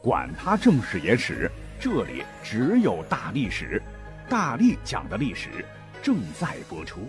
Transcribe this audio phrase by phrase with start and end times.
[0.00, 3.82] 管他正史野史，这里只有大历史，
[4.28, 5.48] 大力讲的历史
[6.00, 7.00] 正在播出。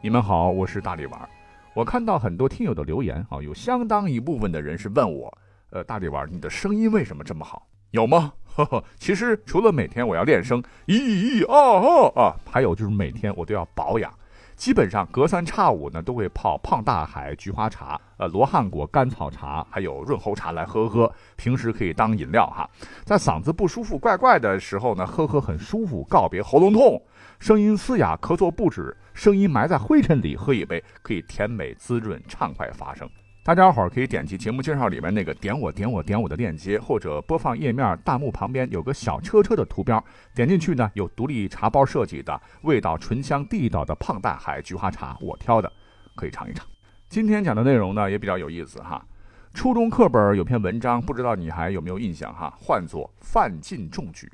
[0.00, 1.28] 你们好，我是大力丸。
[1.74, 5.36] 我看到很多听友的留言啊，有相当一部分的人是问我，
[5.70, 7.66] 呃，大力丸，你的声音为什么这么好？
[7.90, 8.32] 有吗？
[8.54, 14.12] 呵呵，其实除了每天我要练声，咦咦哦哦啊，还有就是每天我都要保养。
[14.56, 21.12] 基本上隔三差五呢，都会泡胖大海菊花茶、呃罗汉果甘草茶，还有润喉茶来喝喝。
[21.36, 22.68] 平时可以当饮料哈。
[23.04, 27.02] 在嗓子不舒服、怪怪的时候呢，喝喝很舒服，告别喉咙痛。
[27.38, 33.08] 声音嘶哑、咳嗽不止，声音埋在灰尘里，喝一杯可以甜美滋润、畅快发声。
[33.44, 40.02] 大家伙儿可以点击节目介绍里面那个点我点我点我的链接，或者播放页面弹幕旁边有个小车车的图标，
[40.34, 45.70] 点进去呢有独立茶包设计的，味道醇香地道的胖大海菊花茶，我挑的，
[46.16, 46.66] 可以尝一尝。
[47.10, 49.04] 今天讲的内容呢也比较有意思哈，
[49.52, 54.26] 初中课本有篇文章，不知道你还有没有印象哈，唤作范进中举。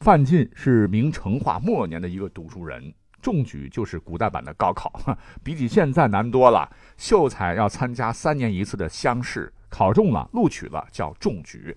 [0.00, 2.92] 范进是明成化末年的一个读书人。
[3.26, 4.92] 中举就是古代版的高考，
[5.42, 6.70] 比起现在难多了。
[6.96, 11.76] 秀才要参加三年一次的乡试，考中了，录取了，叫中举。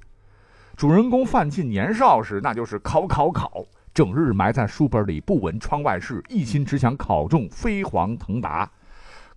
[0.78, 8.69] 主人公范进年少时，那就是考考考，整日埋在书本里，不闻窗外事，一心只想考中飞黄腾达。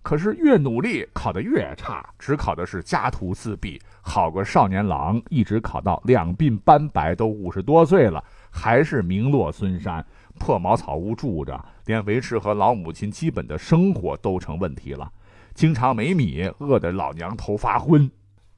[0.03, 10.05] 可是越努力，考得越差，只考的是家徒四壁，好个少年郎，一直考到两鬓斑白，都五十多岁了，还是名落孙山。
[10.39, 15.11] 破茅草屋住着，连维持和老母亲基本的生活都成问题了。
[15.53, 18.09] 经常没米，饿得老娘头发昏。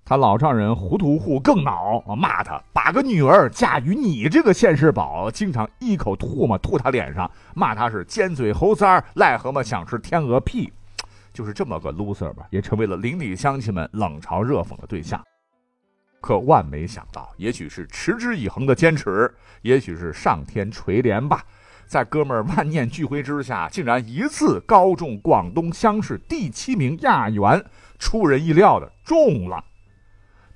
[0.07, 10.71] 他老丈人糊涂户更恼，骂他把个女儿嫁与你这个现世宝，经常一口唾沫吐他脸上，骂他是尖嘴猴腮，癞蛤蟆想吃天鹅屁，
[11.33, 15.19] 就是这么个 loser 吧，也成为了邻里乡亲们冷嘲热讽的对象。
[16.21, 21.43] 可万没想到，也许是持之以恒的坚持，也许是上天垂怜吧。
[21.87, 27.63] 在哥们儿万念俱灰之下，竟然一次高中广东乡试第七名亚元，
[27.99, 29.63] 出人意料的中了。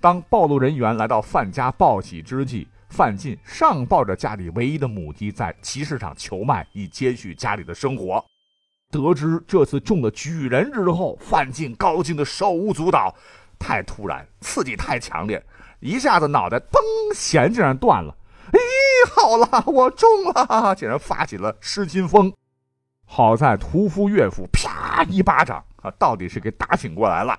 [0.01, 8.23] 当暴露人员来到范家报喜之际，范进上抱着家里唯一的母鸡在集市上求卖，以接续家里的生活。
[8.89, 13.13] 得知这次中了举人之后，范进高兴的手舞足蹈，
[13.59, 15.43] 太突然，刺激太强烈，
[15.79, 16.79] 一下子脑袋嘣
[17.13, 18.15] 弦竟然断了。
[19.15, 22.31] 好了，我中了，竟然发起了失心疯。
[23.05, 27.37] 好在屠夫岳父啪一巴掌啊，到底是给打醒过来了。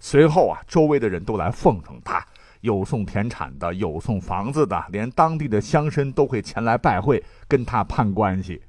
[0.00, 2.24] 随后啊，周围的人都来奉承他，
[2.62, 8.62] 有送田产的，有送房子的，连当地的乡绅都会前来拜会，跟他攀关系。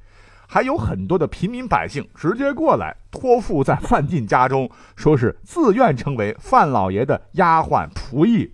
[0.45, 8.53] 还有很多的平民百姓直接过来托付在范进家中，说是自愿成为范老爷的丫鬟仆役。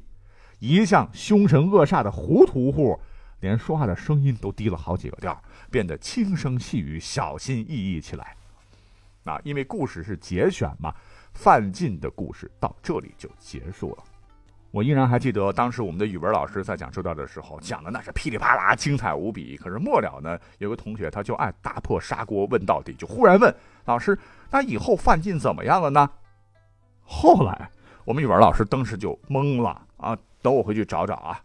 [0.60, 3.00] 一向凶神恶煞的胡屠户。
[3.48, 5.42] 连说话的声音都低了好几个调，
[5.72, 8.36] 变得轻声细语、小心翼翼起来。
[9.24, 10.94] 啊，因为故事是节选嘛，
[11.34, 14.04] 范进的故事到这里就结束了。
[14.72, 19.56] 我依然还记得当时我们的语文老师在讲这段的时候，讲的那是噼里啪啦、精彩无比。
[19.56, 23.54] 可是末了呢，有个同学他就爱打破砂锅问到底，就忽然问
[23.86, 24.18] 老师
[24.52, 26.10] ：“那以后范进怎么样了呢？”
[27.04, 27.70] 后来
[28.04, 30.18] 我们语文老师当时就懵了啊！
[30.42, 31.42] 等我回去找找啊，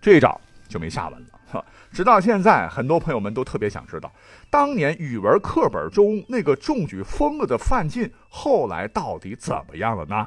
[0.00, 0.40] 这一找。
[0.72, 1.20] 就没下文
[1.52, 4.10] 了，直到现在，很多朋友们都特别想知道，
[4.48, 10.26] 当年语文课本中那个中举疯了的范进，后来到底怎么样了呢？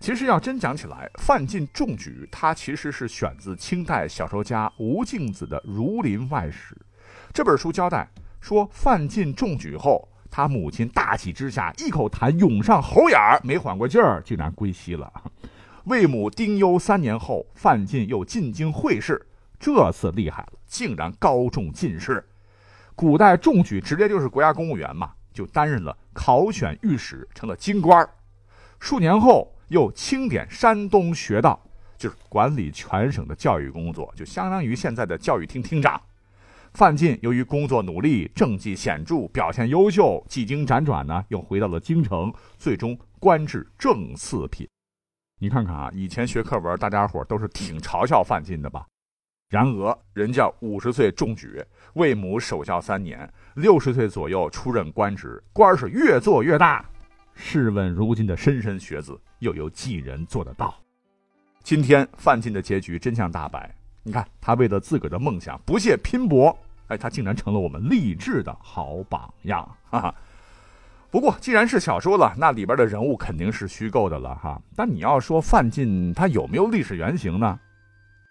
[0.00, 6.74] 其实要真讲起来，范进中举，他其实是选自清代小说家吴敬梓的《儒林外史》
[7.32, 8.08] 这本书交代
[8.40, 15.12] 说，范进中举后，他母亲大喜之下，一口痰涌上喉眼儿，没缓过劲儿，竟然归西了。
[15.84, 19.26] 魏母丁忧三年后，范进又进京会试，
[19.58, 22.24] 这次厉害了，竟然高中进士。
[22.94, 28.06] 古代中举直接就是国家公务员嘛，就担任了考选御史，成了京官。
[28.78, 31.58] 数年后又清点山东学道，
[31.96, 36.00] 就是管理全省的教育工作，就相当于现在的教育厅厅长。
[36.74, 44.68] 范进由于工作努力、政绩显著、表现优秀，几经辗转呢，又回到了京城，最终官至正四品。
[45.42, 48.86] 你看看啊，以前学课文，大家伙都是挺嘲笑范进的吧？
[49.48, 51.64] 然而，人家五十岁中举，
[51.94, 56.84] 为母守孝三年，六十岁左右出任官职，官是越做越大。
[57.34, 60.74] 试问如今的莘莘学子，又有几人做得到？
[61.62, 63.74] 今天范进的结局真相大白。
[64.02, 66.54] 你看，他为了自个儿的梦想不懈拼搏，
[66.88, 69.66] 哎，他竟然成了我们励志的好榜样。
[69.88, 70.14] 哈哈。
[71.10, 74.60] 不过既然是小说了，那里边的人物肯定是虚构的了哈。
[74.76, 77.58] 但你要说范进他有没有历史原型呢？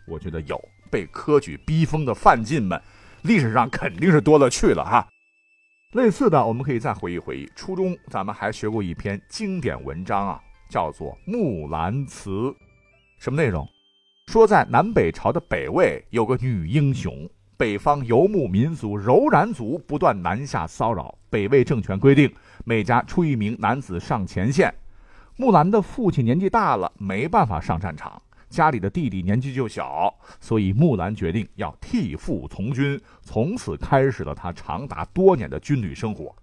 [0.07, 0.59] 我觉得有。
[0.91, 2.81] 被科举逼疯的范进们，
[3.21, 5.07] 历史上肯定是多了去了哈。
[5.91, 12.29] 类似的，我们可以再回忆回忆，初中咱们还学过一篇经典文章啊，叫做《木兰辞》。
[13.19, 13.67] 什么内容？
[14.31, 17.29] 说在南北朝的北魏有个女英雄。
[17.59, 22.33] 北方游牧民族柔然族不断南下骚扰，北魏政权规定
[22.63, 24.73] 每家出一名男子上前线。
[25.35, 30.09] 木兰的父亲年纪大了，没办法上战场，家里的弟弟年纪就小，
[30.39, 36.33] 所以木兰决定要替父从军，从此开始了他长达多年的军旅生活。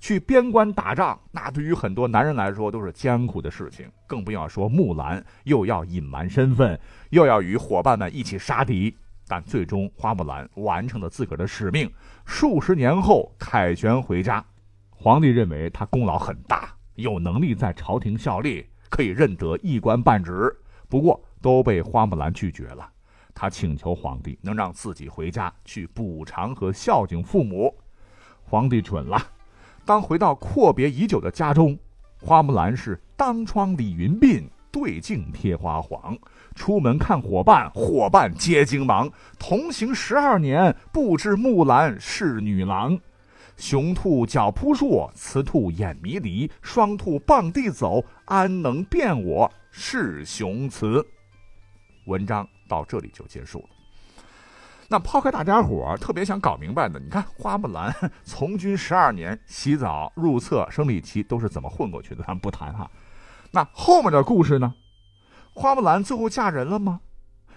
[0.00, 6.76] 去边关打仗，那对于很多男人来说都是艰苦的事情，更不要说木兰又要隐瞒身份，
[7.10, 8.96] 又要与伙伴们一起杀敌。
[9.28, 11.88] 但最终，花木兰完成了自个儿的使命。
[12.24, 14.44] 数十年后，凯旋回家，
[14.90, 20.50] 皇帝认为他功劳很大，有能力在朝廷效力，可以任得一官半职。
[20.88, 22.90] 不过，都被花木兰拒绝了。
[23.34, 27.72] 他请求皇帝能让自己回家去补偿和孝敬父母。
[28.42, 29.20] 皇帝准了。
[29.84, 31.78] 当回到阔别已久的家中，
[32.20, 36.18] 花木兰是当窗理云鬓，对镜贴花黄。
[36.58, 39.08] 出门看伙伴，伙伴皆惊忙。
[39.38, 42.98] 同行十二年，不知木兰是女郎。
[43.56, 46.50] 雄兔脚扑朔，雌兔眼迷离。
[46.60, 51.06] 双兔傍地走，安能辨我是雄雌？
[52.06, 53.68] 文章到这里就结束了。
[54.88, 57.94] 那抛开大家伙特别想搞明白的，你看花木兰
[58.24, 62.24] 从军十二年，洗澡、入厕、生理期都是怎么混过去的？
[62.24, 62.90] 咱们不谈哈。
[63.52, 64.74] 那后面的故事呢？
[65.58, 67.00] 花木兰最后嫁人了吗？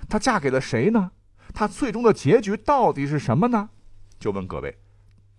[0.10, 1.12] 她嫁给了谁呢？
[1.54, 3.70] 她最终的结局到底是什么呢？
[4.18, 4.76] 就问各位，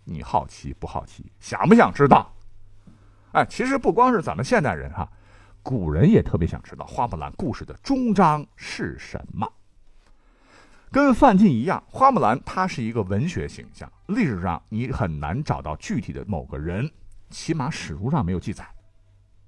[0.05, 1.33] 你好奇不好奇？
[1.41, 2.33] 想不想知道？
[3.33, 5.11] 哎，其实不光是咱们现代人哈，
[5.61, 9.53] 古人也特别想知道花木兰故事的终章是什么。
[10.93, 16.89] 跟范进一样，花木兰她是一个文学形象，历史上你很难找到具体的某个人，
[17.29, 18.65] 起码史书上没有记载。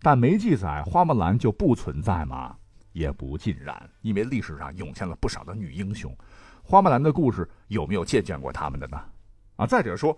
[0.02, 2.56] 但没记载，花木兰就不存在吗？
[2.94, 6.16] 也不尽然，因为历史上涌现了不少的女英雄，
[6.62, 8.98] 花木兰的故事有没有借鉴过他们的呢？
[9.56, 10.16] 啊，再者说，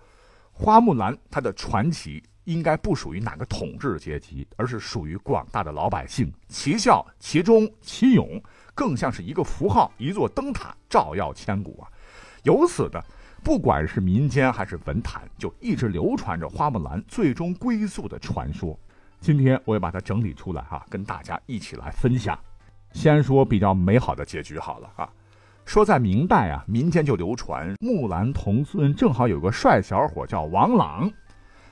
[0.53, 8.41] 花木兰她的传奇应该不属于哪个统治阶级，而是属于广大的老百姓，其孝其忠其勇，
[8.75, 11.89] 更像是一个符号，一座灯塔，照耀千古啊！
[12.43, 13.03] 由此的，
[13.43, 18.79] 不管是民间还是文坛，就一直流传着花木兰最终归宿的传说。
[19.19, 22.39] 今天我也把它整理出来哈，跟大家一起来分享。
[22.97, 25.07] 先说比较美好的结局好了啊，
[25.67, 31.13] 说在明代啊，民间就流传木兰同孙正好有个帅小伙叫王朗，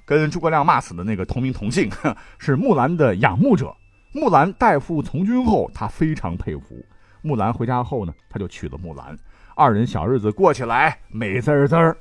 [0.05, 1.91] 跟诸葛亮骂死的那个同名同姓，
[2.38, 3.75] 是木兰的仰慕者。
[4.12, 6.76] 木兰代父从军后，他非常佩服。
[7.23, 9.17] 木兰回家后呢，他就娶了木兰，
[9.56, 11.97] 二人小日子过起来美滋滋。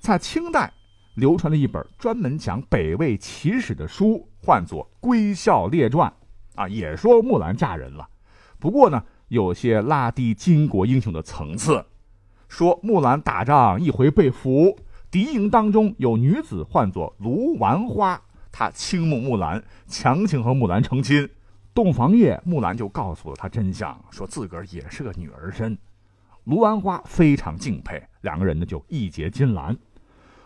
[0.00, 0.72] 在清代
[1.14, 6.10] 流传了一本专门讲北魏奇史的书，唤作《归孝列传》。
[6.58, 8.08] 啊，也说木兰嫁人了，
[8.58, 11.86] 不过呢，有些拉低巾帼英雄的层次，
[12.48, 14.76] 说木兰打仗一回被俘，
[15.08, 18.20] 敌营当中有女子唤作卢丸花，
[18.50, 21.30] 她倾慕木兰，强行和木兰成亲。
[21.72, 25.78] 洞房夜，木兰就告诉了他真相，说自个儿也是个女儿身。
[26.42, 29.76] 卢丸花非常敬佩，两个人呢就义结金兰。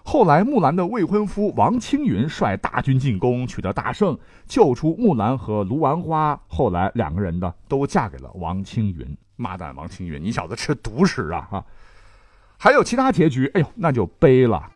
[0.05, 6.39] 后来，木兰的未婚夫王青云率大军进攻，取得大胜，救出木兰和卢丸花。
[6.49, 9.17] 后来，两个人呢都嫁给了王青云。
[9.37, 11.49] 妈蛋，王青云，你小子吃独食啊！
[11.51, 11.65] 哈，
[12.59, 14.71] 还有其他结局，哎呦，那就悲了。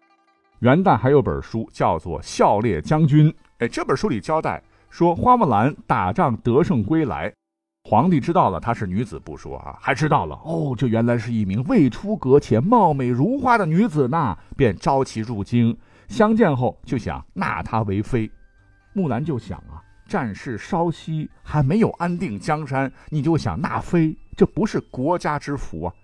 [0.61, 7.33] 元旦还有本书叫做《孝烈将军》，哎，这本书里交代说，花木兰打仗得胜归来。
[7.89, 15.77] 皇帝知道了她是女子不说啊，还知道了哦，这原来是一名未出阁且貌美如花的女子呢，便召其入京。
[16.09, 18.29] 相见后就想纳她为妃。
[18.93, 19.79] 木兰就想啊，
[20.09, 25.95] 战事稍息，还没有安定江山，你就想纳妃，这不是国家之福啊。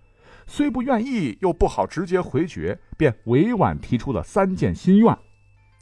[0.47, 5.19] 虽不愿意，又不好直接回绝，便委婉提出了三件心愿。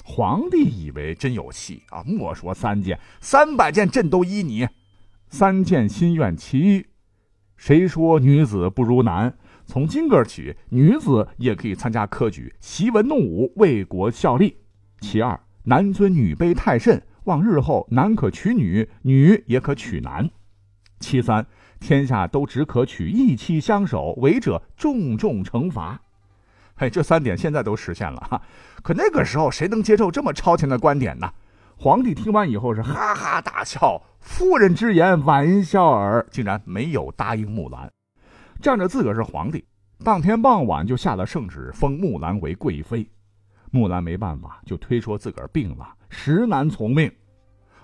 [0.03, 4.67] 皇帝以为真有戏啊，莫说三件，三百件朕都依你。
[5.31, 6.87] 三件心愿其一，
[7.57, 9.39] 谁说女子不如男？
[9.65, 14.57] 从今个起，女子也可以参加科举，习文弄武，为国效力。
[15.01, 20.29] 其二，男尊女卑太甚，望日后男可娶女，女也可娶男。
[20.99, 21.47] 其三，
[21.79, 26.03] 天下都只可娶一妻相守，违者重重惩罚。
[26.75, 28.43] 嘿，这三点现在都实现了哈。
[28.83, 31.33] 可那个时候谁能接受这么超前的观点呢？
[31.77, 37.91] 皇帝听完以后是哈哈大笑，夫人之言玩笑耳，竟然没有答应木兰。
[38.61, 39.65] 仗着自个儿是皇帝，
[40.05, 43.09] 当天傍晚就下了圣旨，封木兰为贵妃。
[43.71, 47.11] 木兰没办法，就推说自个儿病了，实难从命。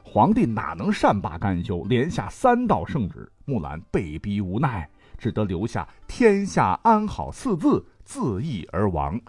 [0.03, 4.89] 皇帝哪能善罢甘休，连下三道圣旨，木兰被逼无奈，
[5.19, 9.21] 只得留下“天下安好”四字，自缢而亡。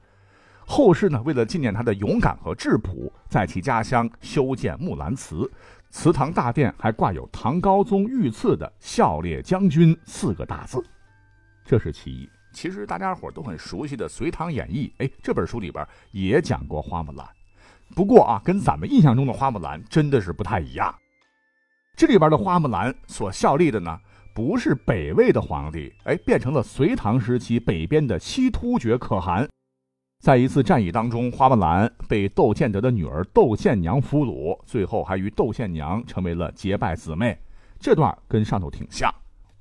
[0.69, 5.49] 后世呢，为了纪念他的勇敢和质朴，在其家乡修建木兰祠，
[5.89, 10.83] 祠堂大殿还挂有唐高宗御赐的“孝烈将军”四个大字。
[11.65, 12.29] 这是其一。
[12.53, 17.27] 其实大家伙都很熟悉的《隋唐演义》，哎，这本书里边也讲过花木兰。
[17.95, 20.93] 不过啊，跟咱们印象中的花木兰真的是不太一样。
[21.95, 23.99] 这里边的花木兰所效力的呢，
[24.33, 29.47] 不是北魏的皇帝，哎，变成了隋唐时期北边的西突厥可汗。
[30.19, 37.37] 在一次战役当中，花木兰被窦建德的女儿窦宪娘俘虏，最后还与窦宪娘成为了结拜姊妹。
[37.79, 39.13] 这段跟上头挺像。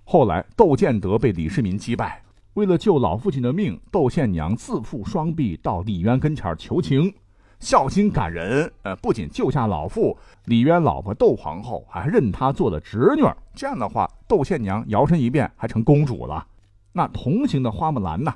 [0.02, 2.22] 后来，窦建德被李世民击败，
[2.54, 7.12] 为了救老父亲的命，窦宪娘自缚双臂到李渊跟前求情，
[7.60, 8.72] 孝心感人。
[8.82, 13.22] 呃，不仅救下老父，李渊老婆窦皇后还认他做了侄女。
[13.54, 16.44] 这样的话，窦宪娘摇身一变还成公主了。
[16.92, 18.34] 那同行的花木兰呢，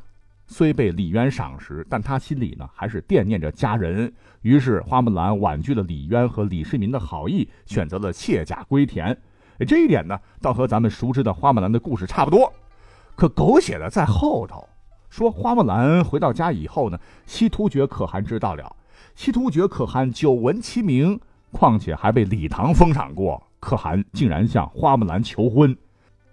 [0.53, 4.13] 虽被李渊赏识，但他心里呢还是惦念着家人。
[4.43, 9.17] 于是，花木兰婉拒了李渊和李世民的好意，选择了卸甲归田。
[9.61, 12.53] 这一点呢，倒和咱们熟知的花木兰的故事差不多，
[13.15, 14.69] 可狗血的在后头。
[15.09, 18.75] 说花木兰回到家以后呢，西突厥可汗知道了，
[19.15, 21.21] 西突厥可汗久闻其名，
[21.53, 25.79] 况且还被李唐封赏过，可汗竟然向花木兰求婚。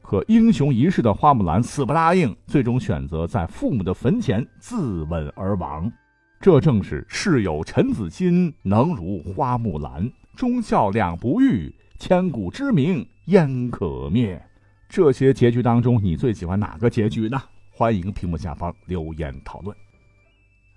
[0.10, 5.92] 可英雄一世的花木兰死不答应，最终选择在父母的坟前自刎而亡。
[6.40, 11.76] 这正是世有臣子心，能如花木兰，忠孝两不渝。
[12.00, 14.42] 千古之名焉可灭？
[14.88, 17.38] 这些结局当中，你最喜欢哪个结局呢？
[17.70, 19.76] 欢迎屏幕下方留言讨论。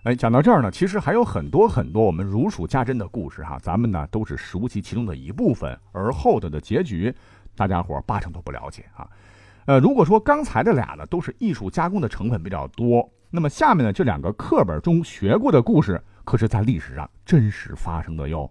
[0.03, 7.15] 哎，讲到这儿呢，其实还有很多很多我们如数家珍的故事哈，咱们呢都是熟悉其中的一部分，而后头的结局，
[7.61, 9.07] 大家伙八成都不了解啊。
[9.67, 18.51] 呃，如果说刚才这俩呢都是艺术加工的成分比较多，那么下面的这两个课本中学过的故事，可是在历史上真实发生的哟。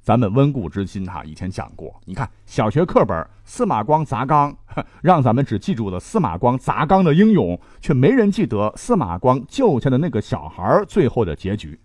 [0.00, 1.94] 咱们温故知新哈，以前讲过。
[2.06, 4.56] 你看小学课本司马光砸缸，
[5.02, 11.78] 让咱们只记住了司马光砸缸的英勇，却没人记得司马光救下的那个小孩最后的结局。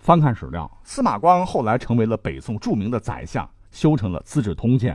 [0.00, 4.94] 翻看史料，司马光后来成为了北宋著名的宰相，修成了《资治通鉴》，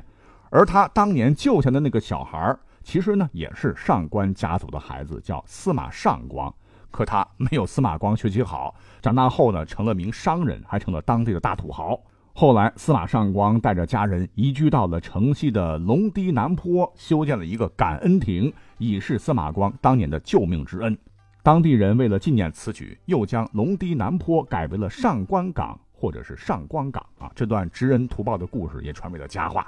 [0.50, 6.54] 而他当年救下的那个小孩，其实呢也是上官家族的孩子，叫司马尚光。
[6.92, 12.00] 可他没有司马光学习好，长大后呢成了名商人，还成了当地的大土豪。
[12.38, 20.98] 后来，司马尚光带着家人移居到了城西的龙堤南坡，修建了一个感恩亭，以示司马光当年的救命之恩。
[21.42, 27.32] 当地人为了纪念此举，又将龙堤南坡改为了上官港，或者是上光港啊。
[27.34, 29.66] 这段知恩图报的故事也传为了佳话。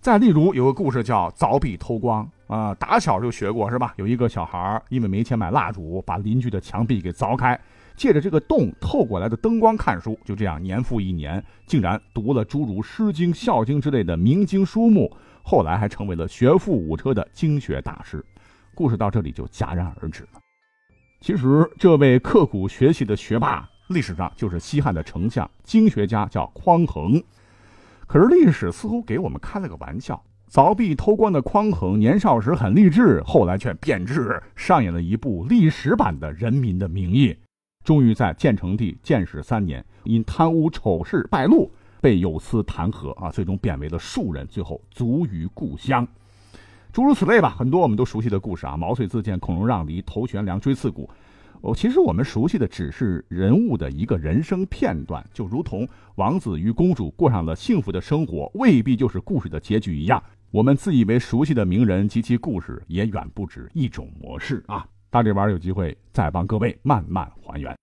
[0.00, 3.92] 再例如，有个故事叫凿壁偷光啊，打小就学过是吧？
[3.96, 7.58] 有一个小孩因为没钱买蜡烛，把邻居的墙壁给凿开。
[7.96, 18.24] 借着这个洞透过来的灯光看书，就这样年复一年，竟然读了诸如《诗经》《孝经》之类的名经书目，后来还成为了学富五车的经学大师。
[18.74, 20.40] 故事到这里就戛然而止了。
[21.20, 27.22] 其实，这位刻苦学习的学霸，历史上就是西汉的丞相、经学家，叫匡衡。
[28.10, 37.28] 可是历史似乎给我们开了个玩笑：凿壁偷光的匡衡年少时很励志，后来却变质，上演了一部历史版的《人民的名义》。
[37.84, 46.04] 终于在建成帝建始三年，因贪污丑事败露，被有司弹劾啊，最终贬为了庶人，最后卒于故乡。
[46.92, 51.08] 诸如此类吧，很多我们都熟悉的故事啊，毛遂自荐，孔融让梨，头悬梁，锥刺股。
[51.62, 60.22] 哦，其实我们熟悉的只是人物的一个人生片段，就如同王子与公主过上了幸福的生活，未必就是故事的结局一样。
[60.50, 64.86] 我们自以为熟悉的名人及其故事，也远不止一种模式啊。
[65.10, 67.76] 大力丸有机会再帮各位慢慢还原。